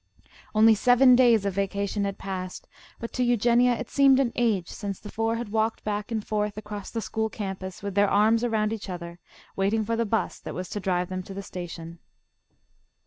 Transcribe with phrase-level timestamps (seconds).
[0.55, 2.67] Only seven days of vacation had passed,
[2.99, 6.57] but to Eugenia it seemed an age since the four had walked back and forth
[6.57, 9.19] across the school campus, with their arms around each other,
[9.55, 11.99] waiting for the 'bus that was to drive them to the station.